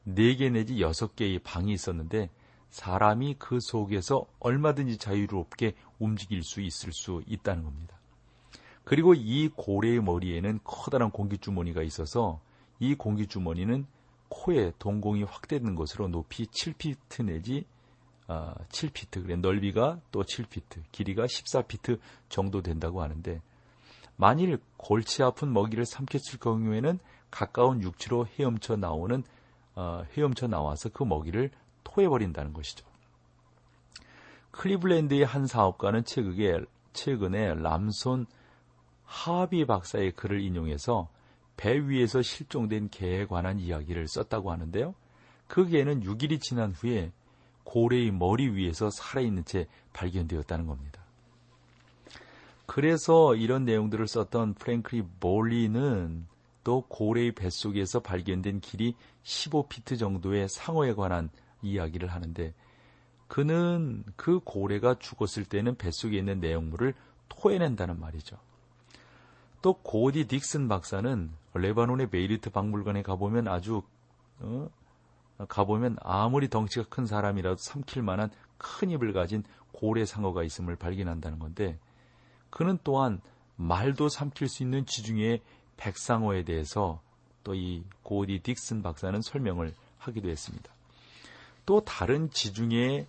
4개 0.08 0.52
내지 0.52 0.76
6개의 0.76 1.42
방이 1.44 1.74
있었는데 1.74 2.30
사람이 2.72 3.36
그 3.38 3.60
속에서 3.62 4.26
얼마든지 4.40 4.98
자유롭게 4.98 5.76
움직일 6.00 6.44
수 6.44 6.62
있을 6.62 6.92
수 6.92 7.22
있다는 7.28 7.64
겁니다. 7.64 7.98
그리고 8.84 9.14
이 9.14 9.50
고래의 9.50 10.02
머리에는 10.02 10.62
커다란 10.64 11.12
공기주머니가 11.12 11.84
있어서 11.84 12.40
이 12.80 12.96
공기주머니는 12.96 13.86
코에 14.30 14.72
동공이 14.80 15.24
확대된 15.24 15.76
것으로 15.76 16.08
높이 16.08 16.46
7피트 16.46 17.26
내지 17.26 17.66
아, 18.28 18.56
7피트, 18.70 19.24
그래 19.24 19.36
넓이가 19.36 20.00
또 20.12 20.24
7피트, 20.24 20.84
길이가 20.94 21.26
14피트 21.26 22.00
정도 22.30 22.62
된다고 22.62 23.02
하는데 23.02 23.42
만일 24.16 24.58
골치 24.78 25.22
아픈 25.22 25.52
먹이를 25.52 25.86
삼켰을 25.86 26.40
경우에는 26.40 27.00
가까운 27.30 27.82
육지로 27.82 28.28
헤엄쳐 28.28 28.78
나오는 28.78 29.24
어, 29.76 30.04
헤엄쳐 30.16 30.48
나와서 30.48 30.90
그 30.90 31.04
먹이를 31.04 31.52
토해버린다는 31.94 32.54
것이죠. 32.54 32.86
클리블랜드의 34.52 35.26
한 35.26 35.48
사업가는 35.48 36.04
최근에, 36.04 36.66
최근에 36.94 37.56
람손 37.56 38.26
하비 39.06 39.66
박사의 39.66 40.12
글을 40.12 40.42
인용해서 40.42 41.10
배 41.58 41.78
위에서 41.78 42.22
실종된 42.22 42.90
개에 42.90 43.26
관한 43.26 43.60
이야기를 43.60 44.08
썼다고 44.08 44.52
하는데요. 44.52 44.96
그 45.48 45.68
개는 45.68 46.02
6일이 46.04 46.42
지난 46.42 46.72
후에 46.72 47.12
고래의 47.64 48.12
머리 48.12 48.50
위에서 48.50 48.90
살아있는 48.90 49.46
채 49.46 49.68
발견되었다는 49.94 50.66
겁니다. 50.66 51.02
그래서 52.66 53.36
이런 53.36 53.66
내용들을 53.66 54.08
썼던 54.08 54.54
프랭클리 54.56 55.04
볼리는 55.20 56.26
또 56.64 56.82
고래의 56.88 57.34
뱃속에서 57.34 58.00
발견된 58.00 58.62
길이 58.62 58.96
15피트 59.24 60.00
정도의 60.00 60.48
상어에 60.48 60.94
관한 60.94 61.30
이야기를 61.62 62.10
하는데 62.10 62.54
그는 63.28 64.04
그 64.16 64.40
고래가 64.40 64.96
죽었을 65.00 65.46
때는 65.46 65.76
뱃속에 65.76 66.18
있는 66.18 66.40
내용물을 66.40 66.94
토해낸다는 67.30 68.00
말이죠. 68.00 68.38
또 69.62 69.74
고디 69.74 70.28
딕슨 70.28 70.68
박사는 70.68 71.32
레바논의 71.54 72.10
베이루트 72.10 72.50
박물관에 72.50 73.04
가보면 73.04 73.48
아주 73.48 73.84
어? 74.40 74.70
가보면 75.48 75.98
아무리 76.02 76.50
덩치가 76.50 76.88
큰 76.90 77.06
사람이라도 77.06 77.58
삼킬 77.58 78.02
만한 78.04 78.30
큰 78.58 78.90
입을 78.90 79.14
가진 79.14 79.44
고래 79.72 80.06
상어가 80.06 80.44
있음을 80.44 80.76
발견한다는 80.76 81.40
건데 81.40 81.80
그는 82.50 82.78
또한 82.84 83.22
말도 83.56 84.10
삼킬 84.10 84.50
수 84.50 84.64
있는 84.64 84.86
지중해 84.86 85.42
백상어에 85.78 86.44
대해서 86.44 87.02
또 87.44 87.56
이 87.56 87.84
고디 88.04 88.42
딕슨 88.42 88.84
박사는 88.84 89.20
설명을 89.22 89.74
하기도 89.98 90.30
했습니다. 90.30 90.72
또 91.66 91.82
다른 91.82 92.30
지중해 92.30 93.08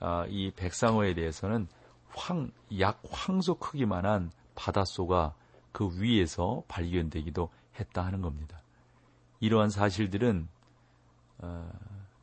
아, 0.00 0.26
이 0.28 0.50
백상어에 0.50 1.14
대해서는 1.14 1.66
황, 2.10 2.50
약 2.78 3.00
황소 3.08 3.56
크기만한 3.56 4.30
바닷소가 4.54 5.34
그 5.72 5.90
위에서 6.00 6.62
발견되기도 6.68 7.50
했다 7.78 8.04
하는 8.04 8.20
겁니다. 8.20 8.60
이러한 9.40 9.70
사실들은 9.70 10.48
어, 11.38 11.70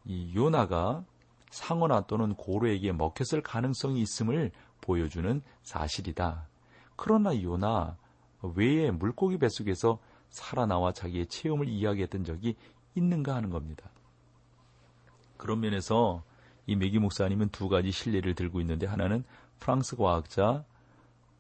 이 0.06 0.34
요나가 0.36 1.04
상어나 1.50 2.02
또는 2.08 2.34
고래에게 2.34 2.94
먹혔을 2.94 3.42
가능성이 3.42 4.02
있음을 4.02 4.52
보여주는 4.80 5.42
사실이다. 5.64 6.48
그러나 6.96 7.40
요나 7.40 7.98
외에 8.56 8.90
물고기 8.90 9.38
뱃속에서 9.38 10.00
살아나와 10.30 10.94
자기의 10.94 11.28
체험을 11.28 11.68
이야기했던 11.68 12.24
적이 12.24 12.56
있는가 12.96 13.36
하는 13.36 13.50
겁니다. 13.50 13.91
그런 15.42 15.60
면에서 15.60 16.24
이 16.68 16.76
메기 16.76 17.00
목사님은 17.00 17.50
두 17.50 17.68
가지 17.68 17.92
신뢰를 17.92 18.36
들고 18.36 18.62
있는데 18.62 18.86
하나는 18.86 19.24
프랑스 19.60 19.96
과학자 19.96 20.64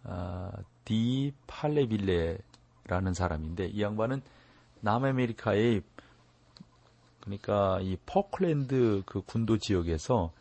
아, 0.03 0.51
디 0.83 1.31
팔레빌레라는 1.45 3.13
사람인데 3.13 3.67
이 3.67 3.83
양반은 3.83 4.23
남아메리카의 4.79 5.83
그러니까 7.19 7.79
이 7.81 7.95
포클랜드 8.07 9.03
그 9.05 9.21
군도 9.21 9.59
지역에서 9.59 10.31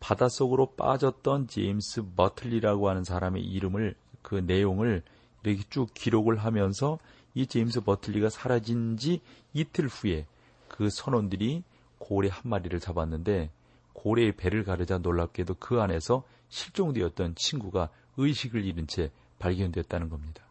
바닷속으로 0.00 0.74
빠졌던 0.76 1.48
제임스 1.48 2.10
버틀리라고 2.14 2.90
하는 2.90 3.04
사람의 3.04 3.42
이름을 3.42 3.94
그 4.20 4.34
내용을 4.34 5.02
이렇게 5.44 5.62
쭉 5.70 5.88
기록을 5.94 6.36
하면서 6.36 6.98
이 7.34 7.46
제임스 7.46 7.80
버틀리가 7.80 8.28
사라진 8.28 8.98
지 8.98 9.22
이틀 9.54 9.86
후에 9.86 10.26
그 10.68 10.90
선원들이 10.90 11.62
고래 11.98 12.28
한 12.30 12.42
마리를 12.44 12.78
잡았는데 12.80 13.50
고래의 13.92 14.36
배를 14.36 14.64
가르자 14.64 14.98
놀랍게도 14.98 15.54
그 15.54 15.80
안에서 15.80 16.22
실종되었던 16.48 17.34
친구가 17.34 17.90
의식을 18.16 18.64
잃은 18.64 18.86
채 18.86 19.10
발견됐다는 19.38 20.08
겁니다. 20.08 20.44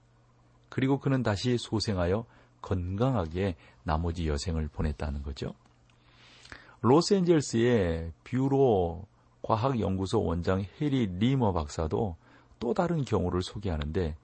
그리고 0.70 1.00
그는 1.00 1.24
다시 1.24 1.58
소생하여 1.58 2.26
건강하게 2.62 3.56
나머지 3.84 4.28
여생을 4.28 4.68
보냈다는 4.68 5.24
거죠. 5.24 5.54
로스앤젤스의 6.82 8.12
뷰로 8.24 9.06
과학연구소 9.42 10.24
원장 10.24 10.66
해리 10.80 11.08
리머 11.08 11.54
박사도 11.54 12.16
또 12.60 12.74
다른 12.74 13.06
경우를 13.06 13.42
소개하는데 13.42 14.16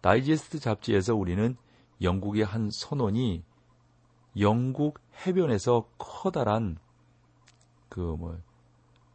다이제스트 0.00 0.58
잡지에서 0.58 1.14
우리는 1.14 1.56
영국의 2.00 2.44
한 2.44 2.68
선원이 2.72 3.44
영국 4.38 4.98
해변에서 5.26 5.88
커다란 5.98 6.78
그 7.88 8.00
뭐 8.16 8.38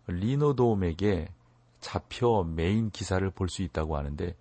리노돔에게 0.08 1.30
잡혀 1.82 2.44
메인 2.44 2.90
기사를 2.92 3.30
볼 3.32 3.50
수 3.50 3.62
있다고 3.62 3.98
하는데 3.98 4.36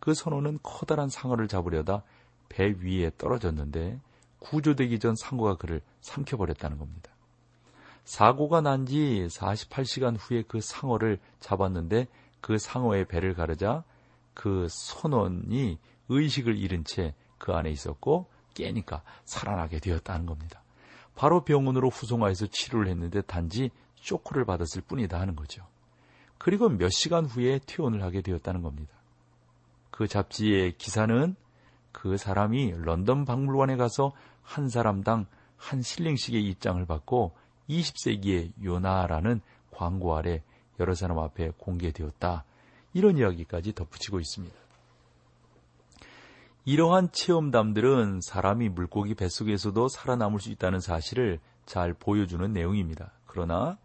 그 0.00 0.14
선원은 0.14 0.58
커다란 0.62 1.08
상어를 1.08 1.48
잡으려다 1.48 2.02
배 2.48 2.74
위에 2.80 3.10
떨어졌는데 3.18 4.00
구조되기 4.40 4.98
전 4.98 5.14
상어가 5.14 5.56
그를 5.56 5.80
삼켜버렸다는 6.00 6.78
겁니다. 6.78 7.12
사고가 8.04 8.60
난 8.62 8.84
지 8.86 9.28
48시간 9.30 10.16
후에 10.18 10.42
그 10.48 10.60
상어를 10.60 11.20
잡았는데 11.38 12.08
그 12.40 12.58
상어의 12.58 13.06
배를 13.06 13.34
가르자 13.34 13.84
그 14.34 14.66
선원이 14.68 15.78
의식을 16.08 16.56
잃은 16.58 16.84
채 16.84 17.14
그 17.42 17.52
안에 17.52 17.70
있었고 17.70 18.26
깨니까 18.54 19.02
살아나게 19.24 19.80
되었다는 19.80 20.26
겁니다. 20.26 20.62
바로 21.14 21.44
병원으로 21.44 21.90
후송하여서 21.90 22.46
치료를 22.46 22.88
했는데 22.88 23.22
단지 23.22 23.70
쇼크를 23.96 24.44
받았을 24.44 24.82
뿐이다 24.82 25.20
하는 25.20 25.36
거죠. 25.36 25.64
그리고 26.38 26.68
몇 26.68 26.88
시간 26.90 27.24
후에 27.24 27.60
퇴원을 27.66 28.02
하게 28.02 28.20
되었다는 28.20 28.62
겁니다. 28.62 28.92
그 29.90 30.08
잡지의 30.08 30.76
기사는 30.78 31.36
그 31.92 32.16
사람이 32.16 32.72
런던 32.78 33.24
박물관에 33.24 33.76
가서 33.76 34.12
한 34.42 34.68
사람당 34.68 35.26
한 35.56 35.82
실링씩의 35.82 36.42
입장을 36.48 36.84
받고 36.86 37.36
20세기의 37.68 38.52
요나라는 38.64 39.40
광고 39.70 40.16
아래 40.16 40.42
여러 40.80 40.94
사람 40.94 41.18
앞에 41.18 41.52
공개되었다. 41.58 42.44
이런 42.94 43.18
이야기까지 43.18 43.74
덧붙이고 43.74 44.18
있습니다. 44.18 44.61
이러한 46.64 47.10
체험담들은 47.10 48.20
사람이 48.20 48.68
물고기 48.68 49.14
뱃속에서도 49.14 49.88
살아남을 49.88 50.40
수 50.40 50.50
있다는 50.50 50.80
사실을 50.80 51.40
잘 51.66 51.92
보여주는 51.92 52.52
내용입니다. 52.52 53.12
그러나 53.26 53.78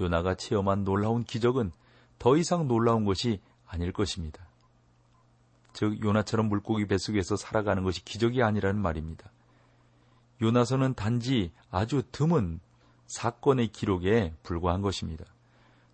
요나가 0.00 0.34
체험한 0.34 0.84
놀라운 0.84 1.24
기적은 1.24 1.72
더 2.18 2.36
이상 2.36 2.68
놀라운 2.68 3.04
것이 3.04 3.40
아닐 3.66 3.92
것입니다. 3.92 4.46
즉 5.72 6.02
요나처럼 6.02 6.48
물고기 6.48 6.86
뱃속에서 6.86 7.36
살아가는 7.36 7.82
것이 7.82 8.04
기적이 8.04 8.42
아니라는 8.42 8.80
말입니다. 8.80 9.30
요나서는 10.42 10.94
단지 10.94 11.52
아주 11.70 12.02
드문 12.12 12.60
사건의 13.06 13.68
기록에 13.68 14.34
불과한 14.42 14.82
것입니다. 14.82 15.24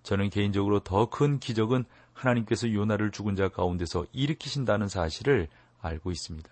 저는 0.03 0.31
개인적으로 0.31 0.81
더 0.81 1.07
큰 1.07 1.39
기적은 1.39 1.85
하나님께서 2.13 2.73
요나를 2.73 3.11
죽은 3.11 3.37
자 3.37 3.49
가운데서 3.49 4.07
일으키신다는 4.13 4.89
사실을 4.89 5.49
알고 5.87 6.11
있습니다. 6.11 6.51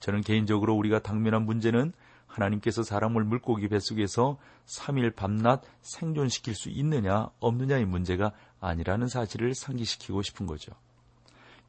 저는 0.00 0.20
개인적으로 0.22 0.74
우리가 0.74 1.00
당면한 1.00 1.44
문제는 1.46 1.92
하나님께서 2.26 2.82
사람을 2.82 3.24
물고기 3.24 3.68
뱃속에서 3.68 4.36
3일 4.66 5.14
밤낮 5.14 5.62
생존시킬 5.80 6.54
수 6.54 6.68
있느냐 6.68 7.30
없느냐의 7.40 7.86
문제가 7.86 8.32
아니라는 8.60 9.08
사실을 9.08 9.54
상기시키고 9.54 10.22
싶은 10.22 10.46
거죠. 10.46 10.72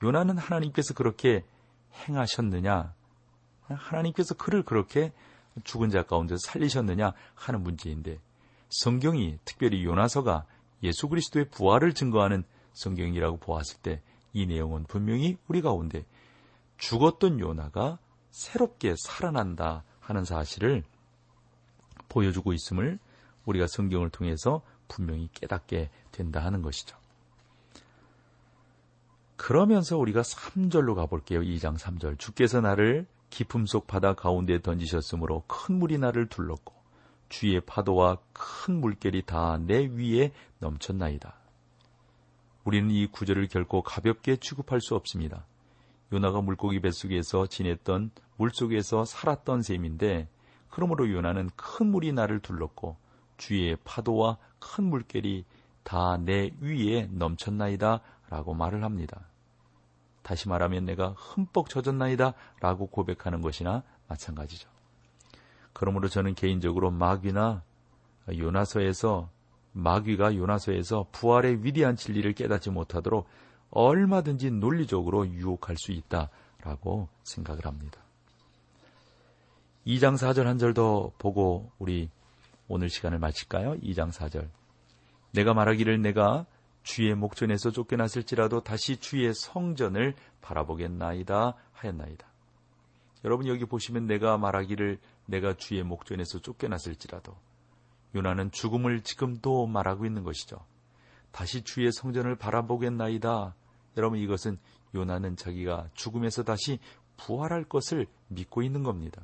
요나는 0.03 0.37
하나님께서 0.37 0.93
그렇게 0.93 1.45
행하셨느냐 2.07 2.93
하나님께서 3.67 4.35
그를 4.35 4.63
그렇게 4.63 5.13
죽은 5.63 5.89
자 5.89 6.03
가운데서 6.03 6.39
살리셨느냐 6.45 7.13
하는 7.33 7.63
문제인데 7.63 8.19
성경이 8.69 9.39
특별히 9.45 9.83
요나서가 9.85 10.45
예수 10.83 11.07
그리스도의 11.07 11.49
부활을 11.49 11.93
증거하는 11.93 12.43
성경이라고 12.73 13.37
보았을 13.37 13.77
때 13.81 14.01
이 14.37 14.45
내용은 14.45 14.83
분명히 14.83 15.37
우리 15.47 15.61
가운데 15.61 16.05
죽었던 16.77 17.39
요나가 17.39 17.99
새롭게 18.31 18.95
살아난다 18.97 19.83
하는 19.99 20.23
사실을 20.25 20.83
보여주고 22.09 22.53
있음을 22.53 22.99
우리가 23.45 23.67
성경을 23.67 24.09
통해서 24.09 24.61
분명히 24.87 25.29
깨닫게 25.33 25.89
된다 26.11 26.43
하는 26.43 26.61
것이죠. 26.61 26.97
그러면서 29.35 29.97
우리가 29.97 30.21
3절로 30.21 30.95
가볼게요. 30.95 31.41
2장 31.41 31.77
3절. 31.77 32.19
주께서 32.19 32.61
나를 32.61 33.05
깊음 33.29 33.65
속 33.65 33.87
바다 33.87 34.13
가운데 34.13 34.61
던지셨으므로 34.61 35.43
큰 35.47 35.77
물이 35.79 35.97
나를 35.97 36.27
둘렀고 36.27 36.73
주의 37.29 37.59
파도와 37.61 38.17
큰 38.33 38.79
물결이 38.79 39.23
다 39.25 39.57
내 39.57 39.85
위에 39.85 40.31
넘쳤나이다. 40.59 41.35
우리는 42.63 42.89
이 42.91 43.07
구절을 43.07 43.47
결코 43.47 43.81
가볍게 43.81 44.37
취급할 44.37 44.81
수 44.81 44.95
없습니다. 44.95 45.45
요나가 46.11 46.41
물고기 46.41 46.79
뱃속에서 46.79 47.47
지냈던 47.47 48.11
물속에서 48.37 49.05
살았던 49.05 49.61
셈인데 49.61 50.29
그러므로 50.69 51.11
요나는 51.11 51.49
큰 51.55 51.87
물이 51.87 52.13
나를 52.13 52.39
둘렀고 52.39 52.97
주의 53.37 53.75
파도와 53.83 54.37
큰 54.59 54.85
물결이 54.85 55.45
다 55.83 56.17
내 56.17 56.51
위에 56.59 57.07
넘쳤나이다 57.11 58.01
라고 58.29 58.53
말을 58.53 58.83
합니다. 58.83 59.29
다시 60.21 60.49
말하면 60.49 60.83
내가 60.83 61.13
흠뻑 61.15 61.69
젖었나이다 61.69 62.33
라고 62.59 62.87
고백하는 62.87 63.41
것이나 63.41 63.83
마찬가지죠. 64.09 64.67
그러므로 65.71 66.09
저는 66.09 66.35
개인적으로 66.35 66.91
마귀나 66.91 67.63
요나서에서 68.35 69.29
마귀가 69.71 70.35
요나서에서 70.35 71.07
부활의 71.13 71.63
위대한 71.63 71.95
진리를 71.95 72.33
깨닫지 72.33 72.69
못하도록 72.71 73.25
얼마든지 73.71 74.51
논리적으로 74.51 75.27
유혹할 75.27 75.75
수 75.77 75.91
있다라고 75.91 77.09
생각을 77.23 77.65
합니다. 77.65 77.99
2장 79.85 80.15
4절 80.15 80.43
한 80.43 80.57
절 80.57 80.73
더 80.73 81.11
보고 81.17 81.71
우리 81.79 82.09
오늘 82.67 82.89
시간을 82.89 83.19
마칠까요? 83.19 83.75
2장 83.79 84.11
4절. 84.11 84.49
내가 85.31 85.53
말하기를 85.53 86.01
내가 86.01 86.45
주의 86.83 87.13
목전에서 87.15 87.71
쫓겨났을지라도 87.71 88.61
다시 88.63 88.97
주의 88.97 89.33
성전을 89.33 90.15
바라보겠나이다 90.41 91.53
하였나이다. 91.73 92.27
여러분 93.25 93.47
여기 93.47 93.65
보시면 93.65 94.07
내가 94.07 94.37
말하기를 94.37 94.99
내가 95.25 95.53
주의 95.53 95.83
목전에서 95.83 96.39
쫓겨났을지라도 96.39 97.35
요나는 98.15 98.51
죽음을 98.51 99.01
지금도 99.01 99.67
말하고 99.67 100.05
있는 100.05 100.23
것이죠. 100.23 100.65
다시 101.37 101.61
주의 101.61 101.91
성전을 101.91 102.35
바라보겠나이다. 102.35 103.53
여러분 103.95 104.17
이것은 104.17 104.57
요나는 104.95 105.35
자기가 105.35 105.87
죽음에서 105.93 106.41
다시 106.41 106.79
부활할 107.15 107.65
것을 107.65 108.07
믿고 108.27 108.63
있는 108.63 108.81
겁니다. 108.81 109.21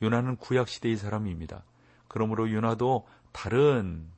요나는 0.00 0.36
구약 0.36 0.68
시대의 0.68 0.96
사람입니다. 0.96 1.64
그러므로 2.08 2.50
요나도 2.50 3.06
다른 3.32 4.08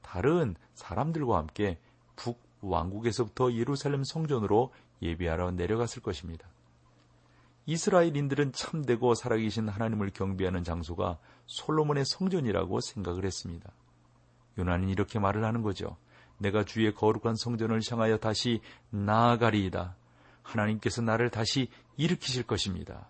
다른 0.00 0.54
사람들과 0.74 1.38
함께 1.38 1.80
북 2.14 2.40
왕국에서부터 2.60 3.54
예루살렘 3.54 4.04
성전으로 4.04 4.72
예비하러 5.02 5.50
내려갔을 5.50 6.02
것입니다. 6.02 6.46
이스라엘인들은 7.66 8.52
참되고 8.52 9.16
살아계신 9.16 9.68
하나님을 9.68 10.10
경배하는 10.10 10.62
장소가 10.62 11.18
솔로몬의 11.46 12.04
성전이라고 12.06 12.78
생각을 12.78 13.24
했습니다. 13.24 13.72
요나는 14.56 14.88
이렇게 14.88 15.18
말을 15.18 15.44
하는 15.44 15.62
거죠. 15.62 15.96
내가 16.38 16.64
주의 16.64 16.92
거룩한 16.94 17.36
성전을 17.36 17.80
향하여 17.90 18.16
다시 18.18 18.60
나아가리이다. 18.90 19.96
하나님께서 20.42 21.02
나를 21.02 21.30
다시 21.30 21.68
일으키실 21.96 22.44
것입니다. 22.44 23.06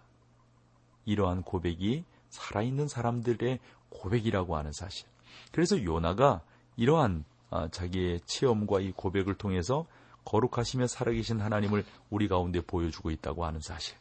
이러한 1.05 1.43
고백이 1.43 2.05
살아있는 2.31 2.89
사람들의 2.89 3.59
고백이라고 3.91 4.57
하는 4.57 4.73
사실. 4.73 5.07
그래서 5.53 5.83
요나가 5.83 6.43
이러한 6.77 7.25
아, 7.51 7.69
자기의 7.69 8.21
체험과 8.27 8.81
이 8.81 8.93
고백을 8.93 9.35
통해서 9.35 9.87
거룩하시며 10.25 10.87
살아계신 10.87 11.41
하나님을 11.41 11.85
우리 12.11 12.29
가운데 12.29 12.61
보여주고 12.61 13.11
있다고 13.11 13.47
하는 13.47 13.61
사실. 13.61 13.97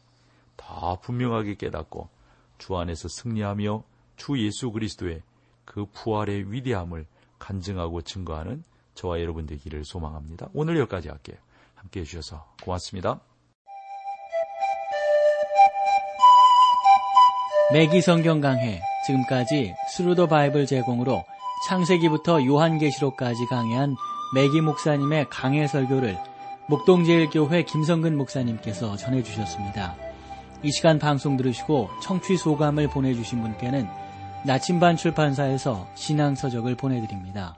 더 0.57 0.99
분명하게 0.99 1.55
깨닫고 1.55 2.09
주 2.57 2.75
안에서 2.75 3.07
승리하며 3.07 3.83
주 4.17 4.37
예수 4.43 4.71
그리스도의 4.71 5.21
그 5.63 5.85
부활의 5.85 6.51
위대함을 6.51 7.05
간증하고 7.39 8.01
증거하는 8.01 8.63
저와 8.97 9.21
여러분 9.21 9.45
되기를 9.45 9.85
소망합니다. 9.85 10.49
오늘 10.53 10.77
여기까지 10.79 11.07
할게요. 11.09 11.37
함께 11.75 12.01
해주셔서 12.01 12.43
고맙습니다. 12.63 13.19
매기 17.71 18.01
성경 18.01 18.41
강해 18.41 18.81
지금까지 19.05 19.75
Thru 19.91 20.12
the 20.12 20.27
Bible 20.27 20.65
제공으로 20.65 21.23
창세기부터 21.67 22.45
요한계시록까지 22.45 23.45
강해한 23.47 23.95
매기 24.33 24.61
목사님의 24.61 25.27
강해 25.29 25.67
설교를 25.67 26.17
목동제일교회 26.67 27.63
김성근 27.63 28.17
목사님께서 28.17 28.97
전해주셨습니다. 28.97 29.95
이 30.63 30.71
시간 30.71 30.97
방송 30.97 31.37
들으시고 31.37 31.89
청취 32.01 32.35
소감을 32.37 32.89
보내주신 32.89 33.41
분께는 33.41 33.87
나침반 34.45 34.97
출판사에서 34.97 35.87
신앙서적을 35.95 36.75
보내드립니다. 36.75 37.57